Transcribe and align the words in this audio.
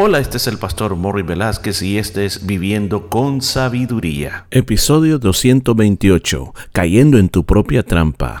Hola, 0.00 0.20
este 0.20 0.36
es 0.36 0.46
el 0.46 0.58
pastor 0.58 0.94
Morri 0.94 1.22
Velázquez 1.22 1.82
y 1.82 1.98
este 1.98 2.24
es 2.24 2.46
Viviendo 2.46 3.08
con 3.08 3.42
Sabiduría. 3.42 4.46
Episodio 4.52 5.18
228, 5.18 6.54
Cayendo 6.70 7.18
en 7.18 7.28
tu 7.28 7.44
propia 7.44 7.82
trampa. 7.82 8.40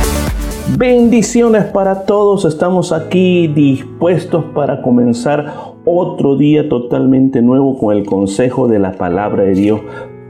Bendiciones 0.77 1.65
para 1.65 2.05
todos, 2.05 2.45
estamos 2.45 2.93
aquí 2.93 3.47
dispuestos 3.47 4.45
para 4.55 4.81
comenzar 4.81 5.53
otro 5.85 6.37
día 6.37 6.69
totalmente 6.69 7.41
nuevo 7.41 7.77
con 7.77 7.95
el 7.95 8.05
consejo 8.05 8.67
de 8.69 8.79
la 8.79 8.93
palabra 8.93 9.43
de 9.43 9.53
Dios 9.53 9.81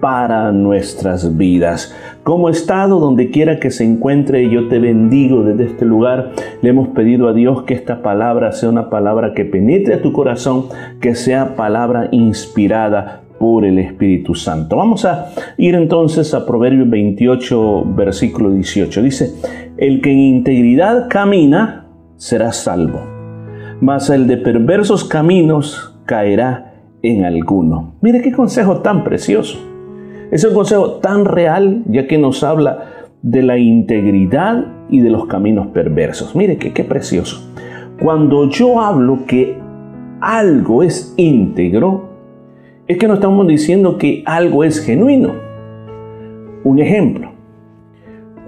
para 0.02 0.52
nuestras 0.52 1.38
vidas. 1.38 1.96
Como 2.23 2.49
estado, 2.49 2.99
donde 2.99 3.30
quiera 3.30 3.59
que 3.59 3.70
se 3.70 3.84
encuentre, 3.84 4.49
yo 4.49 4.68
te 4.68 4.80
bendigo 4.80 5.44
desde 5.44 5.66
este 5.66 5.85
lugar. 5.85 6.32
Le 6.62 6.70
hemos 6.70 6.90
pedido 6.90 7.27
a 7.27 7.34
Dios 7.34 7.63
que 7.63 7.76
esta 7.76 8.02
palabra 8.02 8.52
sea 8.52 8.70
una 8.70 8.90
palabra 8.90 9.34
que 9.35 9.46
penetre 9.46 9.94
a 9.94 10.02
tu 10.02 10.12
corazón, 10.12 10.66
que 10.99 11.13
sea 11.13 11.55
palabra 11.55 12.10
inspirada 12.12 13.21
por 13.41 13.66
el 13.66 13.80
Espíritu 13.80 14.35
Santo. 14.35 14.76
Vamos 14.76 15.04
a 15.04 15.32
ir 15.58 15.73
entonces 15.73 16.32
a 16.35 16.46
Proverbios 16.46 16.88
28, 16.88 17.85
versículo 17.96 18.52
18. 18.52 19.02
Dice, 19.02 19.34
el 19.81 19.99
que 19.99 20.12
en 20.12 20.20
integridad 20.20 21.10
camina 21.10 21.87
será 22.15 22.51
salvo, 22.51 23.01
mas 23.82 24.12
el 24.12 24.27
de 24.27 24.37
perversos 24.37 25.04
caminos 25.04 25.99
caerá 26.05 26.76
en 27.01 27.26
alguno. 27.26 27.96
Mire 27.99 28.21
qué 28.21 28.32
consejo 28.32 28.82
tan 28.82 29.04
precioso. 29.04 29.57
Es 30.29 30.46
un 30.46 30.54
consejo 30.54 30.99
tan 30.99 31.26
real 31.26 31.82
ya 31.87 32.05
que 32.05 32.20
nos 32.20 32.43
habla 32.43 33.07
de 33.24 33.41
la 33.41 33.57
integridad 33.57 34.68
y 34.87 34.99
de 34.99 35.09
los 35.09 35.26
caminos 35.26 35.70
perversos. 35.70 36.35
Mire 36.35 36.57
qué, 36.57 36.74
qué 36.74 36.84
precioso. 36.84 37.52
Cuando 37.99 38.52
yo 38.52 38.79
hablo 38.79 39.26
que 39.26 39.57
algo 40.20 40.84
es 40.84 41.15
íntegro, 41.18 42.07
es 42.87 42.99
que 42.99 43.07
no 43.07 43.15
estamos 43.15 43.48
diciendo 43.48 43.98
que 43.98 44.21
algo 44.27 44.63
es 44.63 44.79
genuino. 44.79 45.32
Un 46.63 46.77
ejemplo, 46.77 47.30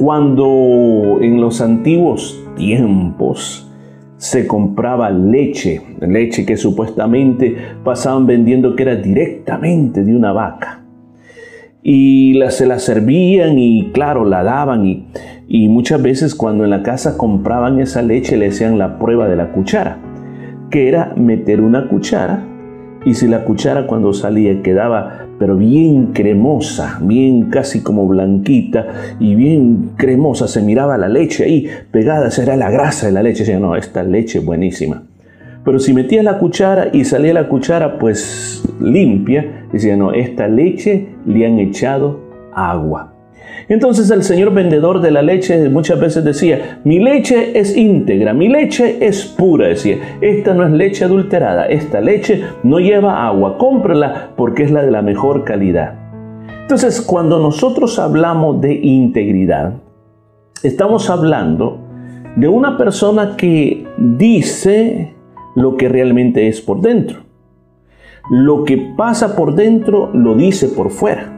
cuando 0.04 1.20
en 1.22 1.40
los 1.40 1.62
antiguos 1.62 2.38
tiempos 2.58 3.72
se 4.18 4.48
compraba 4.48 5.10
leche, 5.10 5.82
leche 6.02 6.46
que 6.46 6.58
supuestamente 6.58 7.56
pasaban 7.86 8.28
vendiendo 8.28 8.76
que 8.76 8.84
era 8.84 8.98
directamente 8.98 10.04
de 10.04 10.14
una 10.14 10.34
vaca, 10.34 10.84
y 11.82 12.38
se 12.50 12.66
la 12.66 12.80
servían 12.80 13.58
y 13.58 13.92
claro, 13.94 14.26
la 14.26 14.44
daban 14.44 14.86
y, 14.86 15.08
y 15.48 15.70
muchas 15.70 16.02
veces 16.02 16.36
cuando 16.36 16.66
en 16.66 16.72
la 16.72 16.84
casa 16.84 17.18
compraban 17.18 17.80
esa 17.80 18.02
leche 18.02 18.36
le 18.36 18.48
hacían 18.50 18.78
la 18.78 19.00
prueba 19.00 19.30
de 19.30 19.38
la 19.38 19.54
cuchara, 19.54 20.00
que 20.70 20.90
era 20.90 21.14
meter 21.16 21.62
una 21.62 21.88
cuchara 21.88 22.46
y 23.06 23.14
si 23.14 23.30
la 23.30 23.46
cuchara 23.46 23.88
cuando 23.88 24.12
salía 24.12 24.62
quedaba 24.62 25.23
pero 25.44 25.58
bien 25.58 26.14
cremosa, 26.14 27.00
bien 27.02 27.50
casi 27.50 27.82
como 27.82 28.08
blanquita 28.08 28.88
y 29.20 29.36
bien 29.36 29.90
cremosa, 29.98 30.48
se 30.48 30.62
miraba 30.62 30.98
la 30.98 31.10
leche 31.10 31.44
ahí 31.44 31.68
pegada, 31.92 32.30
esa 32.30 32.44
era 32.44 32.56
la 32.56 32.72
grasa 32.72 33.08
de 33.08 33.12
la 33.12 33.22
leche, 33.22 33.40
decía, 33.40 33.60
no, 33.60 33.76
esta 33.76 34.04
leche 34.04 34.40
buenísima. 34.40 35.04
Pero 35.66 35.80
si 35.80 35.94
metía 35.94 36.24
la 36.24 36.40
cuchara 36.40 36.92
y 36.94 37.04
salía 37.04 37.34
la 37.34 37.50
cuchara 37.50 38.00
pues 38.00 38.64
limpia, 38.80 39.66
decía, 39.74 39.98
no, 39.98 40.14
esta 40.14 40.48
leche 40.48 41.10
le 41.26 41.46
han 41.46 41.60
echado 41.60 42.22
agua. 42.56 43.13
Entonces 43.70 44.10
el 44.12 44.24
señor 44.24 44.54
vendedor 44.54 45.02
de 45.02 45.12
la 45.12 45.22
leche 45.22 45.70
muchas 45.70 46.00
veces 46.00 46.24
decía, 46.24 46.82
mi 46.84 47.00
leche 47.00 47.58
es 47.58 47.76
íntegra, 47.76 48.34
mi 48.34 48.48
leche 48.50 48.98
es 49.06 49.26
pura, 49.26 49.68
decía, 49.68 49.98
esta 50.22 50.54
no 50.54 50.66
es 50.66 50.72
leche 50.72 51.06
adulterada, 51.06 51.66
esta 51.66 52.02
leche 52.02 52.44
no 52.64 52.80
lleva 52.80 53.26
agua, 53.26 53.58
cómprala 53.58 54.32
porque 54.36 54.64
es 54.64 54.72
la 54.72 54.84
de 54.84 54.92
la 54.92 55.02
mejor 55.02 55.44
calidad. 55.44 55.96
Entonces 56.62 57.02
cuando 57.02 57.40
nosotros 57.40 58.00
hablamos 58.00 58.62
de 58.62 58.74
integridad, 58.74 59.74
estamos 60.64 61.10
hablando 61.10 61.80
de 62.36 62.48
una 62.48 62.78
persona 62.78 63.36
que 63.38 63.86
dice 63.98 65.14
lo 65.56 65.78
que 65.78 65.90
realmente 65.90 66.48
es 66.48 66.62
por 66.62 66.82
dentro. 66.82 67.20
Lo 68.30 68.64
que 68.64 68.78
pasa 68.98 69.36
por 69.36 69.56
dentro 69.56 70.10
lo 70.14 70.36
dice 70.36 70.70
por 70.70 70.90
fuera. 70.90 71.33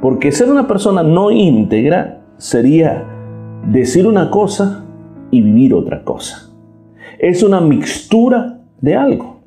Porque 0.00 0.32
ser 0.32 0.50
una 0.50 0.66
persona 0.66 1.02
no 1.02 1.30
íntegra 1.30 2.22
sería 2.38 3.04
decir 3.70 4.06
una 4.06 4.30
cosa 4.30 4.84
y 5.30 5.42
vivir 5.42 5.74
otra 5.74 6.04
cosa. 6.04 6.50
Es 7.18 7.42
una 7.42 7.60
mixtura 7.60 8.60
de 8.80 8.94
algo. 8.96 9.40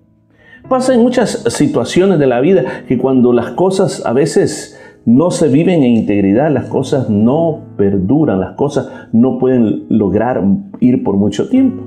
Pasa 0.70 0.94
en 0.94 1.02
muchas 1.02 1.44
situaciones 1.48 2.20
de 2.20 2.28
la 2.28 2.40
vida 2.40 2.64
que 2.88 2.98
cuando 2.98 3.34
las 3.34 3.52
cosas 3.52 4.06
a 4.06 4.14
veces 4.14 4.80
no 5.06 5.32
se 5.32 5.50
viven 5.50 5.84
en 5.84 5.92
integridad, 5.92 6.52
las 6.52 6.66
cosas 6.66 7.10
no 7.10 7.60
perduran, 7.76 8.40
las 8.40 8.56
cosas 8.56 8.90
no 9.12 9.40
pueden 9.40 9.86
lograr 9.90 10.42
ir 10.80 11.04
por 11.04 11.18
mucho 11.18 11.50
tiempo. 11.50 11.84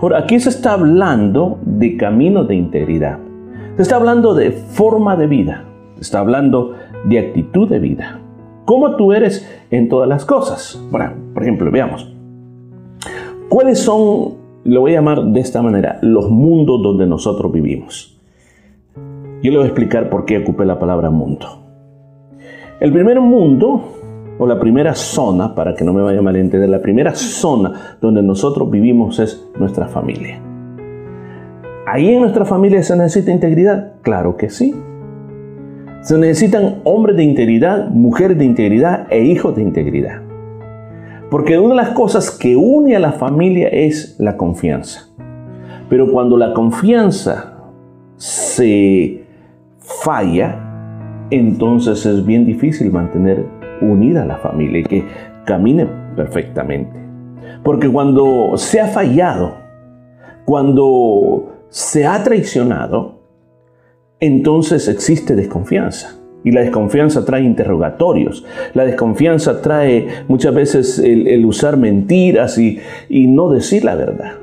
Ahora, 0.00 0.18
aquí 0.18 0.38
se 0.38 0.50
está 0.50 0.74
hablando 0.74 1.58
de 1.64 1.96
caminos 1.96 2.46
de 2.46 2.54
integridad. 2.54 3.18
Se 3.76 3.82
está 3.82 3.96
hablando 3.96 4.34
de 4.34 4.52
forma 4.52 5.16
de 5.16 5.26
vida. 5.26 5.64
Está 6.02 6.18
hablando 6.18 6.74
de 7.04 7.20
actitud 7.20 7.68
de 7.68 7.78
vida. 7.78 8.20
¿Cómo 8.64 8.96
tú 8.96 9.12
eres 9.12 9.48
en 9.70 9.88
todas 9.88 10.08
las 10.08 10.24
cosas? 10.24 10.84
Bueno, 10.90 11.12
por 11.32 11.44
ejemplo, 11.44 11.70
veamos. 11.70 12.12
¿Cuáles 13.48 13.78
son, 13.78 14.34
lo 14.64 14.80
voy 14.80 14.90
a 14.90 14.94
llamar 14.96 15.22
de 15.22 15.38
esta 15.38 15.62
manera, 15.62 16.00
los 16.02 16.28
mundos 16.28 16.82
donde 16.82 17.06
nosotros 17.06 17.52
vivimos? 17.52 18.20
Yo 19.44 19.52
le 19.52 19.58
voy 19.58 19.64
a 19.66 19.68
explicar 19.68 20.10
por 20.10 20.24
qué 20.24 20.38
ocupé 20.38 20.64
la 20.64 20.80
palabra 20.80 21.08
mundo. 21.10 21.46
El 22.80 22.92
primer 22.92 23.20
mundo, 23.20 23.82
o 24.40 24.46
la 24.48 24.58
primera 24.58 24.96
zona, 24.96 25.54
para 25.54 25.76
que 25.76 25.84
no 25.84 25.92
me 25.92 26.02
vaya 26.02 26.18
a 26.18 26.30
entender, 26.36 26.68
la 26.68 26.82
primera 26.82 27.14
zona 27.14 27.96
donde 28.00 28.24
nosotros 28.24 28.68
vivimos 28.68 29.20
es 29.20 29.48
nuestra 29.56 29.86
familia. 29.86 30.40
¿Ahí 31.86 32.08
en 32.08 32.22
nuestra 32.22 32.44
familia 32.44 32.82
se 32.82 32.96
necesita 32.96 33.30
integridad? 33.30 33.92
Claro 34.02 34.36
que 34.36 34.50
sí. 34.50 34.74
Se 36.02 36.18
necesitan 36.18 36.80
hombres 36.82 37.16
de 37.16 37.22
integridad, 37.22 37.88
mujeres 37.88 38.36
de 38.36 38.44
integridad 38.44 39.06
e 39.08 39.22
hijos 39.22 39.54
de 39.54 39.62
integridad. 39.62 40.20
Porque 41.30 41.56
una 41.56 41.70
de 41.70 41.76
las 41.76 41.90
cosas 41.90 42.28
que 42.32 42.56
une 42.56 42.96
a 42.96 42.98
la 42.98 43.12
familia 43.12 43.68
es 43.68 44.16
la 44.18 44.36
confianza. 44.36 45.08
Pero 45.88 46.10
cuando 46.10 46.36
la 46.36 46.54
confianza 46.54 47.54
se 48.16 49.24
falla, 49.78 51.28
entonces 51.30 52.04
es 52.04 52.26
bien 52.26 52.46
difícil 52.46 52.90
mantener 52.90 53.46
unida 53.80 54.24
a 54.24 54.26
la 54.26 54.38
familia 54.38 54.80
y 54.80 54.84
que 54.84 55.04
camine 55.44 55.86
perfectamente. 56.16 56.98
Porque 57.62 57.88
cuando 57.88 58.56
se 58.56 58.80
ha 58.80 58.88
fallado, 58.88 59.54
cuando 60.44 61.64
se 61.68 62.04
ha 62.04 62.24
traicionado, 62.24 63.21
entonces 64.22 64.86
existe 64.86 65.34
desconfianza. 65.34 66.16
Y 66.44 66.52
la 66.52 66.60
desconfianza 66.60 67.24
trae 67.24 67.42
interrogatorios. 67.42 68.44
La 68.72 68.84
desconfianza 68.84 69.60
trae 69.60 70.06
muchas 70.28 70.54
veces 70.54 70.98
el, 71.00 71.44
usar 71.44 71.76
mentiras 71.76 72.56
y, 72.56 72.78
y 73.08 73.26
no 73.26 73.50
decir 73.50 73.84
la 73.84 73.96
verdad. 73.96 74.34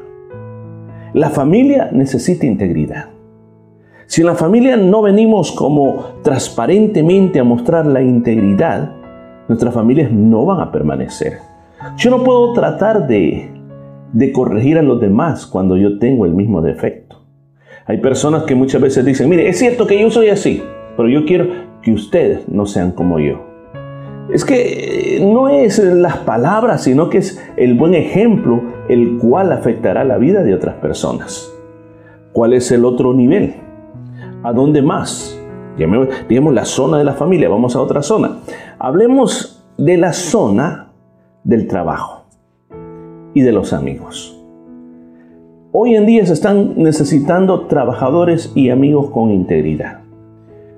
La 1.14 1.30
familia 1.30 1.90
necesita 1.94 2.46
integridad. 2.46 3.06
Si 4.06 4.20
en 4.20 4.28
la 4.28 4.36
familia 4.36 4.76
no 4.76 5.02
venimos 5.02 5.54
como 5.54 6.08
transparentemente 6.24 7.40
a 7.40 7.46
mostrar 7.46 7.86
la 7.86 8.02
integridad, 8.02 8.92
nuestras 9.48 9.74
familias 9.74 10.12
no 10.12 10.46
van 10.46 10.60
a 10.60 10.74
permanecer. 10.74 11.38
Yo 11.96 12.10
no 12.10 12.22
puedo 12.22 12.52
tratar 12.52 13.08
de, 13.08 13.50
de 14.12 14.32
corregir 14.34 14.78
a 14.78 14.82
los 14.82 15.00
demás 15.00 15.46
cuando 15.46 15.78
yo 15.78 16.00
tengo 16.00 16.25
el 16.25 16.34
mismo 16.34 16.62
defecto. 16.62 17.19
Hay 17.89 17.97
personas 17.97 18.44
que 18.44 18.53
muchas 18.53 18.80
veces 18.80 19.03
dicen, 19.03 19.27
mire, 19.27 19.50
es 19.50 19.57
cierto 19.57 19.88
que 19.88 20.00
yo 20.00 20.12
soy 20.12 20.30
así, 20.30 20.62
pero 20.95 21.09
yo 21.09 21.25
quiero 21.25 21.47
que 21.81 21.91
ustedes 21.91 22.47
no 22.47 22.68
sean 22.68 22.91
como 22.91 23.18
yo. 23.18 23.44
Es 24.31 24.45
que 24.45 25.15
eh, 25.18 25.25
no 25.25 25.50
es 25.50 25.80
las 25.80 26.18
palabras, 26.18 26.83
sino 26.83 27.09
que 27.09 27.18
es 27.18 27.44
el 27.57 27.74
buen 27.74 27.95
ejemplo 27.95 28.62
el 28.89 29.18
cual 29.18 29.51
afectará 29.51 30.03
la 30.03 30.19
vida 30.19 30.44
de 30.44 30.53
otras 30.53 30.75
personas. 30.75 31.51
¿Cuál 32.31 32.53
es 32.53 32.71
el 32.71 32.86
otro 32.86 33.12
nivel? 33.12 33.56
¿A 34.44 34.53
dónde 34.53 34.83
más? 34.83 35.41
Digamos 35.75 36.53
la 36.53 36.65
zona 36.65 37.00
de 37.00 37.06
la 37.06 37.13
familia, 37.13 37.50
vamos 37.50 37.75
a 37.75 37.81
otra 37.81 38.03
zona. 38.03 38.38
Hablemos 38.77 39.65
de 39.80 39.97
la 39.97 40.13
zona 40.13 40.91
del 41.44 41.68
trabajo 41.68 42.27
y 43.33 43.41
de 43.41 43.51
los 43.51 43.74
amigos. 43.74 44.38
Hoy 45.71 45.94
en 45.94 46.07
día 46.07 46.25
se 46.25 46.33
están 46.33 46.74
necesitando 46.77 47.68
trabajadores 47.68 48.51
y 48.56 48.71
amigos 48.71 49.12
con 49.12 49.30
integridad. 49.30 50.00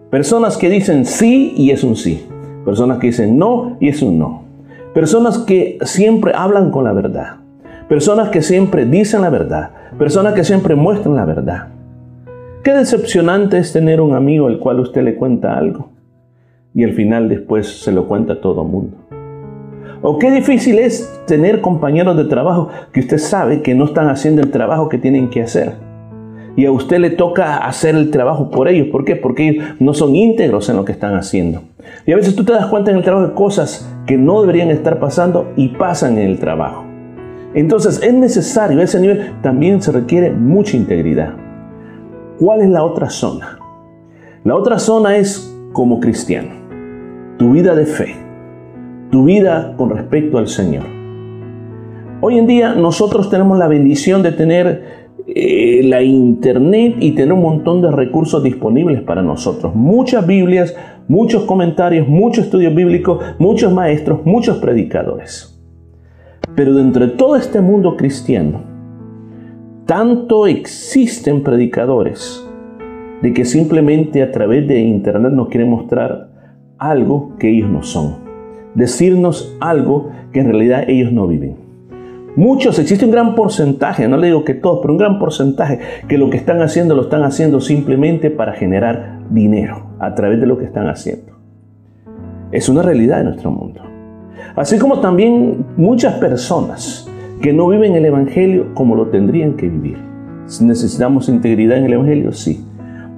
Personas 0.09 0.57
que 0.57 0.69
dicen 0.69 1.05
sí 1.05 1.53
y 1.55 1.71
es 1.71 1.85
un 1.85 1.95
sí. 1.95 2.27
Personas 2.65 2.97
que 2.97 3.07
dicen 3.07 3.38
no 3.38 3.77
y 3.79 3.88
es 3.88 4.01
un 4.01 4.19
no. 4.19 4.43
Personas 4.93 5.38
que 5.38 5.77
siempre 5.83 6.33
hablan 6.35 6.71
con 6.71 6.83
la 6.83 6.91
verdad. 6.91 7.38
Personas 7.88 8.31
que 8.31 8.41
siempre 8.41 8.85
dicen 8.85 9.21
la 9.21 9.29
verdad. 9.29 9.71
Personas 9.97 10.33
que 10.33 10.43
siempre 10.43 10.75
muestran 10.75 11.15
la 11.15 11.23
verdad. 11.23 11.69
Qué 12.61 12.73
decepcionante 12.73 13.59
es 13.59 13.71
tener 13.71 14.01
un 14.01 14.13
amigo 14.13 14.47
al 14.47 14.59
cual 14.59 14.81
usted 14.81 15.03
le 15.03 15.15
cuenta 15.15 15.57
algo 15.57 15.87
y 16.73 16.83
al 16.83 16.91
final 16.91 17.29
después 17.29 17.81
se 17.81 17.94
lo 17.94 18.09
cuenta 18.09 18.33
a 18.33 18.41
todo 18.41 18.65
mundo. 18.65 18.97
O 20.03 20.18
qué 20.18 20.31
difícil 20.31 20.80
es 20.80 21.21
tener 21.27 21.62
compañeros 21.62 22.18
de 22.18 22.25
trabajo 22.25 22.69
que 22.92 23.01
usted 23.01 23.19
sabe 23.19 23.62
que 23.62 23.75
no 23.75 23.86
están 23.86 24.09
haciendo 24.09 24.42
el 24.42 24.50
trabajo 24.50 24.89
que 24.89 24.98
tienen 24.98 25.30
que 25.30 25.44
hacer. 25.44 25.75
Y 26.56 26.65
a 26.65 26.71
usted 26.71 26.98
le 26.98 27.12
toca 27.12 27.57
hacer 27.57 27.95
el 27.95 28.09
trabajo 28.09 28.50
por 28.50 28.68
ellos. 28.68 28.88
¿Por 28.92 29.06
qué? 29.06 29.15
Porque 29.15 29.50
ellos 29.50 29.65
no 29.80 29.94
son 29.94 30.15
íntegros 30.15 30.69
en 30.69 30.77
lo 30.77 30.86
que 30.86 30.92
están 30.92 31.13
haciendo. 31.13 31.62
Y 32.07 32.13
a 32.13 32.15
veces 32.15 32.36
tú 32.36 32.44
te 32.44 32.51
das 32.51 32.65
cuenta 32.65 32.89
en 32.89 32.98
el 32.98 33.03
trabajo 33.03 33.27
de 33.27 33.33
cosas 33.33 33.88
que 34.07 34.18
no 34.18 34.42
deberían 34.42 34.71
estar 34.71 35.00
pasando 35.00 35.53
y 35.56 35.69
pasan 35.69 36.18
en 36.18 36.31
el 36.31 36.39
trabajo. 36.39 36.83
Entonces 37.54 38.01
es 38.01 38.13
necesario, 38.13 38.80
a 38.80 38.83
ese 38.83 39.00
nivel 39.00 39.33
también 39.44 39.81
se 39.83 39.92
requiere 39.92 40.31
mucha 40.31 40.77
integridad. 40.77 41.33
¿Cuál 42.39 42.62
es 42.62 42.69
la 42.69 42.83
otra 42.83 43.09
zona? 43.09 43.59
La 44.44 44.56
otra 44.56 44.80
zona 44.80 45.18
es 45.18 45.56
como 45.74 46.00
cristiano, 46.00 46.50
tu 47.38 47.51
vida 47.51 47.75
de 47.75 47.86
fe 47.86 48.31
tu 49.11 49.25
vida 49.25 49.75
con 49.77 49.89
respecto 49.89 50.37
al 50.37 50.47
Señor. 50.47 50.85
Hoy 52.21 52.37
en 52.37 52.47
día 52.47 52.73
nosotros 52.73 53.29
tenemos 53.29 53.57
la 53.57 53.67
bendición 53.67 54.23
de 54.23 54.31
tener 54.31 55.01
eh, 55.27 55.81
la 55.83 56.01
internet 56.01 56.95
y 56.99 57.11
tener 57.11 57.33
un 57.33 57.41
montón 57.41 57.81
de 57.81 57.91
recursos 57.91 58.41
disponibles 58.41 59.01
para 59.01 59.21
nosotros. 59.21 59.75
Muchas 59.75 60.25
Biblias, 60.25 60.75
muchos 61.07 61.43
comentarios, 61.43 62.07
muchos 62.07 62.45
estudios 62.45 62.73
bíblicos, 62.73 63.23
muchos 63.37 63.73
maestros, 63.73 64.25
muchos 64.25 64.57
predicadores. 64.57 65.61
Pero 66.55 66.73
dentro 66.73 67.05
de 67.05 67.13
todo 67.13 67.35
este 67.35 67.59
mundo 67.59 67.97
cristiano, 67.97 68.61
tanto 69.85 70.47
existen 70.47 71.43
predicadores 71.43 72.47
de 73.21 73.33
que 73.33 73.45
simplemente 73.45 74.23
a 74.23 74.31
través 74.31 74.67
de 74.67 74.79
internet 74.79 75.33
nos 75.33 75.49
quieren 75.49 75.69
mostrar 75.69 76.29
algo 76.77 77.35
que 77.37 77.49
ellos 77.49 77.69
no 77.69 77.83
son 77.83 78.31
decirnos 78.75 79.56
algo 79.59 80.09
que 80.31 80.39
en 80.39 80.47
realidad 80.47 80.83
ellos 80.88 81.12
no 81.12 81.27
viven. 81.27 81.56
Muchos, 82.35 82.79
existe 82.79 83.03
un 83.03 83.12
gran 83.12 83.35
porcentaje, 83.35 84.07
no 84.07 84.15
le 84.15 84.27
digo 84.27 84.45
que 84.45 84.53
todos, 84.53 84.79
pero 84.81 84.94
un 84.94 84.97
gran 84.97 85.19
porcentaje 85.19 85.79
que 86.07 86.18
lo 86.18 86.29
que 86.29 86.38
están 86.38 86.62
haciendo 86.62 86.95
lo 86.95 87.03
están 87.03 87.23
haciendo 87.23 87.59
simplemente 87.59 88.29
para 88.29 88.53
generar 88.53 89.19
dinero 89.29 89.88
a 90.00 90.15
través 90.15 90.39
de 90.39 90.47
lo 90.47 90.57
que 90.57 90.63
están 90.63 90.88
haciendo. 90.88 91.33
Es 92.53 92.69
una 92.69 92.83
realidad 92.83 93.18
de 93.18 93.25
nuestro 93.25 93.51
mundo. 93.51 93.81
Así 94.56 94.77
como 94.77 95.00
también 95.01 95.65
muchas 95.75 96.15
personas 96.15 97.09
que 97.41 97.51
no 97.51 97.68
viven 97.68 97.95
el 97.95 98.06
Evangelio 98.06 98.73
como 98.73 98.95
lo 98.95 99.07
tendrían 99.07 99.56
que 99.56 99.68
vivir. 99.68 99.97
¿Necesitamos 100.62 101.27
integridad 101.27 101.77
en 101.77 101.85
el 101.85 101.94
Evangelio? 101.94 102.31
Sí. 102.31 102.65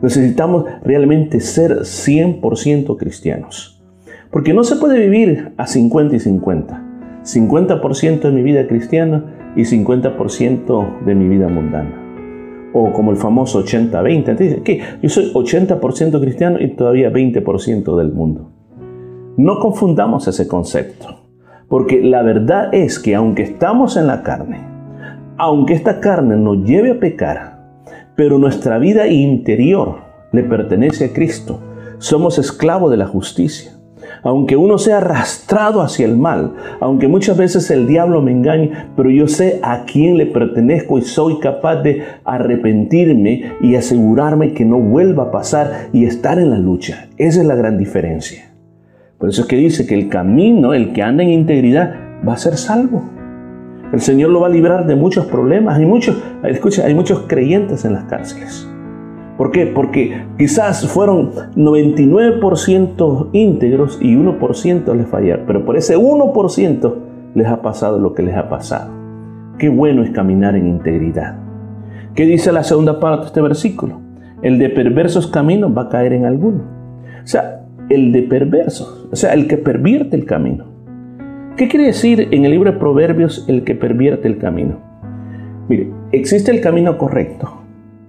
Necesitamos 0.01 0.65
realmente 0.83 1.39
ser 1.39 1.79
100% 1.81 2.97
cristianos. 2.97 3.72
Porque 4.33 4.55
no 4.55 4.63
se 4.63 4.77
puede 4.77 4.99
vivir 4.99 5.53
a 5.57 5.67
50 5.67 6.15
y 6.15 6.19
50. 6.19 6.83
50% 7.23 8.19
de 8.19 8.31
mi 8.31 8.41
vida 8.41 8.67
cristiana 8.67 9.51
y 9.55 9.61
50% 9.61 11.05
de 11.05 11.15
mi 11.15 11.29
vida 11.29 11.47
mundana. 11.47 12.71
O 12.73 12.91
como 12.91 13.11
el 13.11 13.17
famoso 13.17 13.63
80-20. 13.63 14.35
Dice 14.35 14.63
que 14.63 14.81
yo 15.03 15.09
soy 15.09 15.31
80% 15.31 16.19
cristiano 16.19 16.59
y 16.59 16.69
todavía 16.69 17.13
20% 17.13 17.95
del 17.95 18.11
mundo. 18.11 18.49
No 19.37 19.59
confundamos 19.59 20.27
ese 20.27 20.47
concepto. 20.47 21.27
Porque 21.69 22.01
la 22.01 22.23
verdad 22.23 22.73
es 22.73 22.97
que 22.97 23.13
aunque 23.13 23.43
estamos 23.43 23.97
en 23.97 24.07
la 24.07 24.23
carne, 24.23 24.61
aunque 25.37 25.73
esta 25.73 25.99
carne 25.99 26.37
nos 26.37 26.63
lleve 26.63 26.91
a 26.91 26.99
pecar, 26.99 27.59
pero 28.15 28.39
nuestra 28.39 28.79
vida 28.79 29.07
interior 29.07 29.97
le 30.31 30.43
pertenece 30.43 31.05
a 31.05 31.13
Cristo, 31.13 31.59
somos 31.99 32.39
esclavos 32.39 32.89
de 32.89 32.97
la 32.97 33.05
justicia 33.05 33.73
aunque 34.23 34.55
uno 34.55 34.77
sea 34.77 34.97
arrastrado 34.97 35.81
hacia 35.81 36.05
el 36.05 36.17
mal, 36.17 36.53
aunque 36.79 37.07
muchas 37.07 37.37
veces 37.37 37.69
el 37.71 37.87
diablo 37.87 38.21
me 38.21 38.31
engañe, 38.31 38.71
pero 38.95 39.09
yo 39.09 39.27
sé 39.27 39.59
a 39.61 39.83
quién 39.85 40.17
le 40.17 40.25
pertenezco 40.25 40.97
y 40.97 41.01
soy 41.01 41.39
capaz 41.39 41.77
de 41.77 42.03
arrepentirme 42.23 43.53
y 43.61 43.75
asegurarme 43.75 44.53
que 44.53 44.65
no 44.65 44.79
vuelva 44.79 45.23
a 45.23 45.31
pasar 45.31 45.89
y 45.91 46.05
estar 46.05 46.39
en 46.39 46.51
la 46.51 46.57
lucha. 46.57 47.07
Esa 47.17 47.41
es 47.41 47.47
la 47.47 47.55
gran 47.55 47.77
diferencia. 47.77 48.49
Por 49.17 49.29
eso 49.29 49.43
es 49.43 49.47
que 49.47 49.55
dice 49.55 49.85
que 49.85 49.95
el 49.95 50.09
camino, 50.09 50.73
el 50.73 50.93
que 50.93 51.01
anda 51.01 51.23
en 51.23 51.29
integridad, 51.29 51.95
va 52.27 52.33
a 52.33 52.37
ser 52.37 52.57
salvo. 52.57 53.03
El 53.93 54.01
Señor 54.01 54.31
lo 54.31 54.41
va 54.41 54.47
a 54.47 54.49
librar 54.49 54.87
de 54.87 54.95
muchos 54.95 55.27
problemas. 55.27 55.77
Hay 55.77 55.85
muchos, 55.85 56.17
escucha, 56.43 56.85
hay 56.85 56.95
muchos 56.95 57.25
creyentes 57.27 57.85
en 57.85 57.93
las 57.93 58.05
cárceles. 58.05 58.67
¿Por 59.37 59.51
qué? 59.51 59.65
Porque 59.65 60.25
quizás 60.37 60.87
fueron 60.87 61.31
99% 61.55 63.29
íntegros 63.33 63.97
y 63.99 64.15
1% 64.15 64.95
les 64.95 65.07
fallaron, 65.07 65.45
pero 65.47 65.65
por 65.65 65.75
ese 65.75 65.97
1% 65.97 66.95
les 67.33 67.47
ha 67.47 67.61
pasado 67.61 67.97
lo 67.97 68.13
que 68.13 68.21
les 68.21 68.35
ha 68.35 68.47
pasado. 68.47 68.91
Qué 69.57 69.69
bueno 69.69 70.03
es 70.03 70.11
caminar 70.11 70.55
en 70.55 70.67
integridad. 70.67 71.37
¿Qué 72.15 72.25
dice 72.25 72.51
la 72.51 72.63
segunda 72.63 72.99
parte 72.99 73.21
de 73.21 73.27
este 73.27 73.41
versículo? 73.41 74.01
El 74.43 74.59
de 74.59 74.69
perversos 74.69 75.27
caminos 75.27 75.75
va 75.75 75.83
a 75.83 75.89
caer 75.89 76.13
en 76.13 76.25
alguno. 76.25 76.63
O 77.23 77.27
sea, 77.27 77.63
el 77.89 78.11
de 78.11 78.23
perversos, 78.23 79.07
o 79.11 79.15
sea, 79.15 79.33
el 79.33 79.47
que 79.47 79.57
pervierte 79.57 80.15
el 80.15 80.25
camino. 80.25 80.65
¿Qué 81.57 81.67
quiere 81.67 81.87
decir 81.87 82.27
en 82.31 82.45
el 82.45 82.51
libro 82.51 82.71
de 82.71 82.77
Proverbios 82.77 83.45
el 83.47 83.63
que 83.63 83.73
pervierte 83.73 84.27
el 84.27 84.37
camino? 84.37 84.77
Mire, 85.69 85.91
existe 86.11 86.51
el 86.51 86.61
camino 86.61 86.97
correcto, 86.97 87.62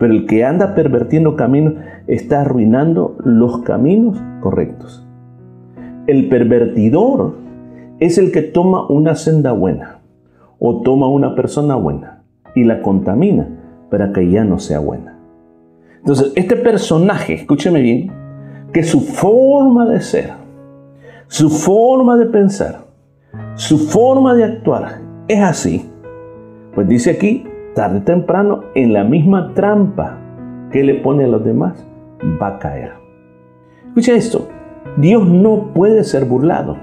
pero 0.04 0.12
el 0.12 0.26
que 0.26 0.44
anda 0.44 0.74
pervertiendo 0.74 1.34
caminos 1.34 1.76
está 2.06 2.42
arruinando 2.42 3.16
los 3.24 3.62
caminos 3.62 4.22
correctos. 4.42 5.02
El 6.06 6.28
pervertidor 6.28 7.36
es 8.00 8.18
el 8.18 8.30
que 8.30 8.42
toma 8.42 8.86
una 8.86 9.14
senda 9.14 9.52
buena 9.52 10.00
o 10.58 10.82
toma 10.82 11.08
una 11.08 11.34
persona 11.34 11.76
buena 11.76 12.22
y 12.54 12.64
la 12.64 12.82
contamina 12.82 13.48
para 13.90 14.12
que 14.12 14.28
ya 14.28 14.44
no 14.44 14.58
sea 14.58 14.78
buena. 14.78 15.18
Entonces, 16.00 16.34
este 16.36 16.56
personaje, 16.56 17.32
escúcheme 17.32 17.80
bien, 17.80 18.12
que 18.74 18.82
su 18.82 19.00
forma 19.00 19.86
de 19.86 20.02
ser, 20.02 20.32
su 21.28 21.48
forma 21.48 22.18
de 22.18 22.26
pensar, 22.26 22.84
su 23.54 23.78
forma 23.78 24.34
de 24.34 24.44
actuar 24.44 25.00
es 25.28 25.40
así. 25.40 25.90
Pues 26.74 26.86
dice 26.88 27.12
aquí, 27.12 27.46
tarde 27.74 27.98
o 27.98 28.02
temprano, 28.02 28.64
en 28.74 28.92
la 28.92 29.04
misma 29.04 29.52
trampa 29.54 30.18
que 30.70 30.82
le 30.82 30.94
pone 30.94 31.24
a 31.24 31.28
los 31.28 31.44
demás, 31.44 31.86
va 32.40 32.48
a 32.48 32.58
caer. 32.58 32.92
Escucha 33.88 34.14
esto, 34.14 34.48
Dios 34.96 35.28
no 35.28 35.72
puede 35.74 36.04
ser 36.04 36.24
burlado. 36.24 36.76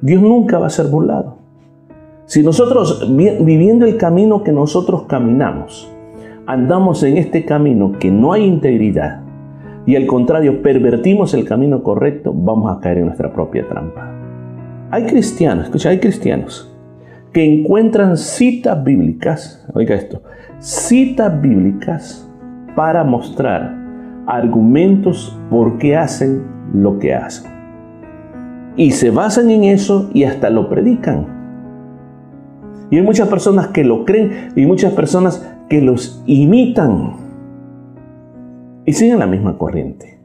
Dios 0.00 0.22
nunca 0.22 0.58
va 0.58 0.66
a 0.66 0.70
ser 0.70 0.86
burlado. 0.86 1.38
Si 2.26 2.42
nosotros, 2.42 3.06
viviendo 3.14 3.84
el 3.84 3.96
camino 3.96 4.42
que 4.42 4.52
nosotros 4.52 5.04
caminamos, 5.04 5.90
andamos 6.46 7.02
en 7.02 7.18
este 7.18 7.44
camino 7.44 7.92
que 7.98 8.10
no 8.10 8.32
hay 8.32 8.44
integridad 8.44 9.22
y 9.86 9.96
al 9.96 10.06
contrario 10.06 10.62
pervertimos 10.62 11.34
el 11.34 11.44
camino 11.44 11.82
correcto, 11.82 12.32
vamos 12.34 12.74
a 12.74 12.80
caer 12.80 12.98
en 12.98 13.06
nuestra 13.06 13.32
propia 13.32 13.68
trampa. 13.68 14.10
Hay 14.90 15.04
cristianos, 15.04 15.64
escucha, 15.64 15.90
hay 15.90 15.98
cristianos 15.98 16.73
que 17.34 17.44
encuentran 17.44 18.16
citas 18.16 18.82
bíblicas, 18.84 19.66
oiga 19.74 19.96
esto, 19.96 20.22
citas 20.60 21.42
bíblicas 21.42 22.30
para 22.76 23.02
mostrar 23.02 23.76
argumentos 24.26 25.36
por 25.50 25.76
qué 25.78 25.96
hacen 25.96 26.44
lo 26.72 26.98
que 27.00 27.12
hacen. 27.12 27.50
Y 28.76 28.92
se 28.92 29.10
basan 29.10 29.50
en 29.50 29.64
eso 29.64 30.10
y 30.14 30.24
hasta 30.24 30.48
lo 30.48 30.68
predican. 30.68 31.26
Y 32.90 32.98
hay 32.98 33.02
muchas 33.02 33.28
personas 33.28 33.68
que 33.68 33.82
lo 33.82 34.04
creen 34.04 34.52
y 34.54 34.64
muchas 34.64 34.92
personas 34.92 35.44
que 35.68 35.80
los 35.80 36.22
imitan 36.26 37.14
y 38.84 38.92
siguen 38.92 39.18
la 39.18 39.26
misma 39.26 39.58
corriente. 39.58 40.20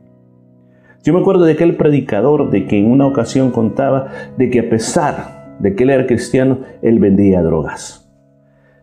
Yo 1.04 1.14
me 1.14 1.22
acuerdo 1.22 1.46
de 1.46 1.54
aquel 1.54 1.76
predicador 1.76 2.52
de 2.52 2.68
que 2.68 2.78
en 2.78 2.92
una 2.92 3.08
ocasión 3.08 3.50
contaba 3.50 4.10
de 4.38 4.52
que 4.52 4.60
a 4.60 4.70
pesar 4.70 5.39
de 5.60 5.76
que 5.76 5.84
él 5.84 5.92
era 5.92 6.08
cristiano, 6.08 6.60
él 6.82 7.00
vendía 7.00 7.42
drogas. 7.42 8.10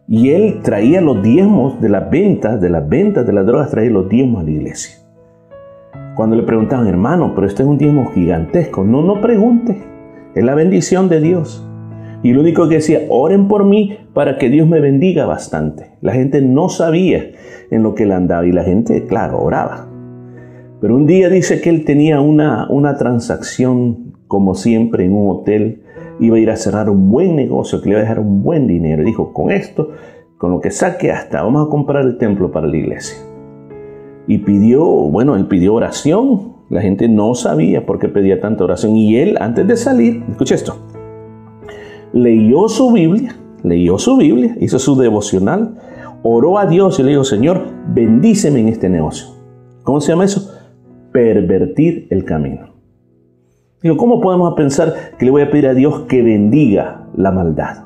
Y 0.09 0.31
él 0.31 0.61
traía 0.63 1.01
los 1.01 1.23
diezmos 1.23 1.81
de 1.81 1.89
las 1.89 2.09
ventas, 2.11 2.61
de 2.61 2.71
las 2.71 2.89
ventas 2.89 3.27
de 3.27 3.33
las 3.33 3.45
drogas, 3.45 3.71
traía 3.71 3.91
los 3.91 4.09
diezmos 4.09 4.43
a 4.43 4.45
la 4.45 4.51
iglesia. 4.51 4.97
Cuando 6.15 6.37
le 6.37 6.45
preguntaban, 6.45 6.87
hermano, 6.87 7.33
pero 7.35 7.47
este 7.47 7.63
es 7.63 7.69
un 7.69 7.77
diezmo 7.77 8.11
gigantesco. 8.13 8.85
No, 8.85 9.03
no 9.03 9.21
pregunte. 9.21 9.77
Es 10.35 10.45
la 10.45 10.55
bendición 10.55 11.09
de 11.09 11.21
Dios. 11.21 11.69
Y 12.23 12.33
lo 12.33 12.41
único 12.41 12.69
que 12.69 12.77
decía, 12.77 13.01
oren 13.09 13.49
por 13.49 13.65
mí 13.65 13.99
para 14.15 14.39
que 14.39 14.49
Dios 14.49 14.67
me 14.67 14.81
bendiga 14.81 15.27
bastante. 15.27 15.91
La 16.01 16.13
gente 16.13 16.41
no 16.41 16.69
sabía 16.69 17.33
en 17.71 17.83
lo 17.83 17.95
que 17.95 18.05
él 18.05 18.13
andaba 18.13 18.47
y 18.47 18.53
la 18.53 18.65
gente, 18.65 19.05
claro, 19.07 19.43
oraba. 19.43 19.89
Pero 20.81 20.97
un 20.97 21.07
día 21.07 21.29
dice 21.29 21.61
que 21.61 21.71
él 21.71 21.85
tenía 21.85 22.21
una, 22.21 22.69
una 22.71 22.97
transacción, 22.97 24.15
como 24.27 24.55
siempre, 24.55 25.05
en 25.05 25.13
un 25.13 25.31
hotel. 25.31 25.83
Iba 26.21 26.37
a 26.37 26.41
ir 26.41 26.51
a 26.51 26.57
cerrar 26.57 26.89
un 26.89 27.11
buen 27.11 27.37
negocio 27.37 27.81
que 27.81 27.87
le 27.87 27.91
iba 27.93 28.01
a 28.01 28.03
dejar 28.03 28.21
un 28.21 28.43
buen 28.43 28.67
dinero. 28.67 29.05
Dijo, 29.05 29.33
con 29.33 29.51
esto, 29.51 29.91
con 30.39 30.51
lo 30.51 30.61
que 30.61 30.71
saque 30.71 31.11
hasta, 31.11 31.43
vamos 31.43 31.67
a 31.67 31.71
comprar 31.71 32.05
el 32.05 32.19
templo 32.19 32.51
para 32.51 32.67
la 32.67 32.77
iglesia. 32.77 33.19
Y 34.27 34.39
pidió, 34.39 34.85
bueno, 34.85 35.37
él 35.37 35.47
pidió 35.47 35.75
oración. 35.75 36.55
La 36.69 36.81
gente 36.81 37.09
no 37.09 37.35
sabía 37.35 37.87
por 37.87 37.99
qué 37.99 38.09
pedía 38.09 38.41
tanta 38.41 38.65
oración. 38.65 38.97
Y 38.97 39.17
él, 39.17 39.37
antes 39.41 39.67
de 39.67 39.77
salir, 39.77 40.25
escucha 40.29 40.55
esto, 40.55 40.77
leyó 42.13 42.69
su 42.69 42.93
Biblia, 42.93 43.37
leyó 43.63 43.99
su 43.99 44.17
Biblia, 44.17 44.57
hizo 44.61 44.79
su 44.79 44.97
devocional, 44.97 45.79
oró 46.23 46.59
a 46.59 46.67
Dios 46.67 46.99
y 46.99 47.03
le 47.03 47.11
dijo, 47.11 47.25
Señor, 47.25 47.63
bendíceme 47.95 48.61
en 48.61 48.69
este 48.69 48.89
negocio. 48.89 49.29
¿Cómo 49.83 50.01
se 50.01 50.13
llama 50.13 50.25
eso? 50.25 50.51
Pervertir 51.13 52.09
el 52.11 52.25
camino. 52.25 52.76
Digo, 53.83 53.97
¿cómo 53.99 54.21
podemos 54.21 54.55
pensar 54.55 55.13
que 55.19 55.27
le 55.27 55.31
voy 55.31 55.43
a 55.43 55.51
pedir 55.51 55.67
a 55.67 55.75
Dios 55.75 56.01
que 56.09 56.23
bendiga 56.23 57.03
la 57.15 57.31
maldad? 57.31 57.85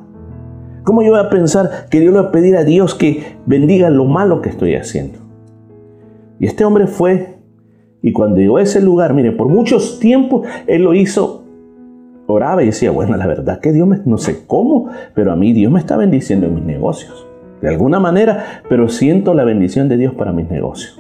¿Cómo 0.85 1.03
yo 1.03 1.11
voy 1.11 1.21
a 1.21 1.31
pensar 1.31 1.89
que 1.91 2.01
Dios 2.01 2.15
le 2.15 2.21
va 2.21 2.29
a 2.29 2.33
pedir 2.33 2.57
a 2.57 2.65
Dios 2.65 2.95
que 2.95 3.37
bendiga 3.47 3.91
lo 3.91 4.05
malo 4.05 4.41
que 4.41 4.51
estoy 4.51 4.77
haciendo? 4.77 5.19
Y 6.39 6.47
este 6.47 6.65
hombre 6.65 6.87
fue, 6.87 7.39
y 8.03 8.13
cuando 8.13 8.37
llegó 8.37 8.59
a 8.59 8.63
ese 8.63 8.81
lugar, 8.81 9.15
mire, 9.15 9.33
por 9.33 9.49
muchos 9.49 9.99
tiempos 9.99 10.47
él 10.67 10.85
lo 10.85 10.95
hizo, 10.95 11.45
oraba 12.29 12.63
y 12.63 12.67
decía, 12.67 12.93
bueno, 12.93 13.17
la 13.17 13.27
verdad 13.27 13.61
que 13.61 13.73
Dios 13.73 13.87
me, 13.89 13.99
no 14.05 14.17
sé 14.17 14.47
cómo, 14.47 14.87
pero 15.15 15.33
a 15.33 15.37
mí 15.37 15.53
Dios 15.53 15.73
me 15.73 15.81
está 15.81 15.97
bendiciendo 15.97 16.47
en 16.47 16.55
mis 16.55 16.65
negocios. 16.65 17.27
De 17.61 17.69
alguna 17.69 17.99
manera, 17.99 18.63
pero 18.69 18.89
siento 18.89 19.35
la 19.35 19.45
bendición 19.45 19.89
de 19.89 19.97
Dios 19.97 20.15
para 20.15 20.33
mis 20.33 20.49
negocios. 20.49 20.99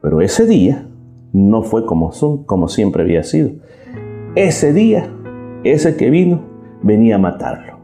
Pero 0.00 0.20
ese 0.20 0.46
día 0.46 0.86
no 1.32 1.62
fue 1.62 1.86
como, 1.86 2.12
son, 2.12 2.44
como 2.44 2.68
siempre 2.68 3.02
había 3.02 3.22
sido. 3.22 3.50
Ese 4.34 4.72
día, 4.72 5.10
ese 5.64 5.96
que 5.96 6.10
vino, 6.10 6.42
venía 6.82 7.16
a 7.16 7.18
matarlo. 7.18 7.78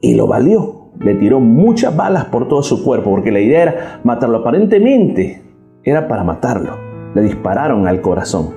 Y 0.00 0.14
lo 0.14 0.26
valió 0.26 0.84
le 1.00 1.14
tiró 1.14 1.40
muchas 1.40 1.96
balas 1.96 2.26
por 2.26 2.48
todo 2.48 2.62
su 2.62 2.84
cuerpo, 2.84 3.10
porque 3.10 3.32
la 3.32 3.40
idea 3.40 3.62
era 3.62 4.00
matarlo. 4.04 4.38
Aparentemente 4.38 5.42
era 5.82 6.08
para 6.08 6.24
matarlo. 6.24 6.72
Le 7.14 7.22
dispararon 7.22 7.86
al 7.86 8.00
corazón. 8.00 8.50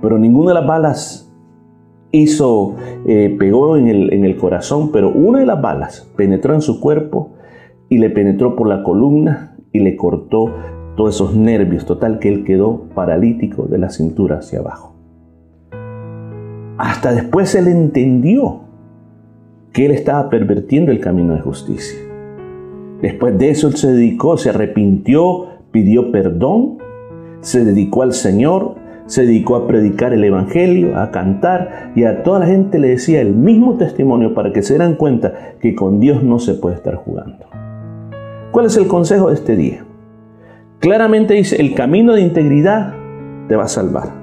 Pero 0.00 0.18
ninguna 0.18 0.50
de 0.50 0.54
las 0.54 0.66
balas 0.66 1.34
hizo, 2.12 2.76
eh, 3.06 3.34
pegó 3.38 3.76
en 3.76 3.88
el, 3.88 4.12
en 4.12 4.24
el 4.24 4.36
corazón, 4.36 4.92
pero 4.92 5.10
una 5.10 5.40
de 5.40 5.46
las 5.46 5.60
balas 5.60 6.10
penetró 6.16 6.54
en 6.54 6.62
su 6.62 6.80
cuerpo 6.80 7.34
y 7.88 7.98
le 7.98 8.10
penetró 8.10 8.54
por 8.56 8.68
la 8.68 8.82
columna 8.82 9.56
y 9.72 9.80
le 9.80 9.96
cortó 9.96 10.54
todos 10.98 11.14
esos 11.14 11.36
nervios, 11.36 11.86
total 11.86 12.18
que 12.18 12.28
él 12.28 12.42
quedó 12.42 12.88
paralítico 12.92 13.66
de 13.66 13.78
la 13.78 13.88
cintura 13.88 14.38
hacia 14.38 14.58
abajo. 14.58 14.96
Hasta 16.76 17.12
después 17.12 17.54
él 17.54 17.68
entendió 17.68 18.62
que 19.72 19.86
él 19.86 19.92
estaba 19.92 20.28
pervertiendo 20.28 20.90
el 20.90 20.98
camino 20.98 21.34
de 21.34 21.40
justicia. 21.40 22.00
Después 23.00 23.38
de 23.38 23.50
eso 23.50 23.68
él 23.68 23.76
se 23.76 23.92
dedicó, 23.92 24.36
se 24.38 24.50
arrepintió, 24.50 25.46
pidió 25.70 26.10
perdón, 26.10 26.78
se 27.42 27.64
dedicó 27.64 28.02
al 28.02 28.12
Señor, 28.12 28.74
se 29.06 29.24
dedicó 29.24 29.54
a 29.54 29.68
predicar 29.68 30.12
el 30.12 30.24
Evangelio, 30.24 30.98
a 30.98 31.12
cantar 31.12 31.92
y 31.94 32.04
a 32.04 32.24
toda 32.24 32.40
la 32.40 32.46
gente 32.46 32.80
le 32.80 32.88
decía 32.88 33.20
el 33.20 33.36
mismo 33.36 33.76
testimonio 33.76 34.34
para 34.34 34.52
que 34.52 34.64
se 34.64 34.74
dieran 34.74 34.96
cuenta 34.96 35.54
que 35.60 35.76
con 35.76 36.00
Dios 36.00 36.24
no 36.24 36.40
se 36.40 36.54
puede 36.54 36.74
estar 36.74 36.96
jugando. 36.96 37.46
¿Cuál 38.50 38.66
es 38.66 38.76
el 38.76 38.88
consejo 38.88 39.28
de 39.28 39.34
este 39.34 39.54
día? 39.54 39.84
Claramente 40.80 41.34
dice, 41.34 41.60
el 41.60 41.74
camino 41.74 42.14
de 42.14 42.20
integridad 42.20 42.94
te 43.48 43.56
va 43.56 43.64
a 43.64 43.68
salvar. 43.68 44.14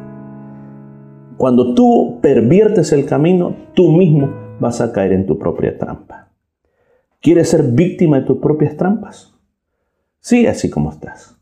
Cuando 1.36 1.74
tú 1.74 2.20
perviertes 2.22 2.94
el 2.94 3.06
camino, 3.06 3.54
tú 3.74 3.92
mismo 3.92 4.34
vas 4.62 4.80
a 4.80 4.94
caer 4.94 5.12
en 5.12 5.26
tu 5.26 5.38
propia 5.38 5.78
trampa. 5.78 6.32
¿Quieres 7.22 7.50
ser 7.50 7.64
víctima 7.64 8.22
de 8.22 8.26
tus 8.26 8.38
propias 8.38 8.78
trampas? 8.78 9.38
Sí, 10.22 10.48
así 10.48 10.70
como 10.70 10.92
estás. 10.92 11.38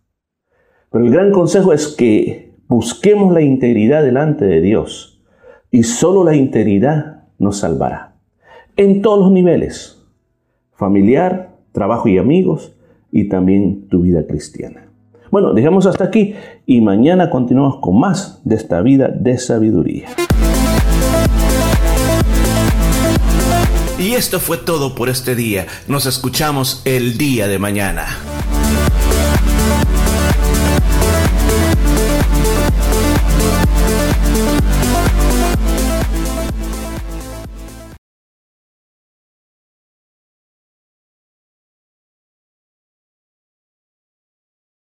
Pero 0.89 1.05
el 1.05 1.12
gran 1.12 1.32
consejo 1.32 1.74
es 1.74 1.89
que 1.89 2.55
busquemos 2.67 3.32
la 3.34 3.41
integridad 3.41 4.01
delante 4.01 4.46
de 4.46 4.62
Dios 4.62 5.24
y 5.70 5.84
solo 5.84 6.24
la 6.24 6.36
integridad 6.36 7.25
nos 7.38 7.58
salvará. 7.60 8.15
En 8.77 9.03
todos 9.03 9.20
los 9.20 9.32
niveles, 9.32 10.03
familiar, 10.72 11.55
trabajo 11.72 12.08
y 12.08 12.17
amigos 12.17 12.75
y 13.12 13.29
también 13.29 13.88
tu 13.89 14.01
vida 14.01 14.25
cristiana. 14.25 14.92
Bueno, 15.33 15.51
dejamos 15.55 15.87
hasta 15.87 16.03
aquí 16.03 16.35
y 16.67 16.79
mañana 16.81 17.31
continuamos 17.31 17.77
con 17.81 17.99
más 17.99 18.39
de 18.43 18.53
esta 18.53 18.83
vida 18.83 19.07
de 19.07 19.39
sabiduría. 19.39 20.09
Y 23.97 24.11
esto 24.11 24.39
fue 24.39 24.57
todo 24.57 24.93
por 24.93 25.09
este 25.09 25.33
día. 25.33 25.65
Nos 25.87 26.05
escuchamos 26.05 26.83
el 26.85 27.17
día 27.17 27.47
de 27.47 27.57
mañana. 27.57 28.05